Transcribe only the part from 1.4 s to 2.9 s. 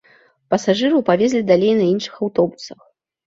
далей на іншых аўтобусах.